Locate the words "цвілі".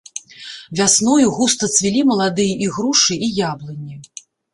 1.77-2.01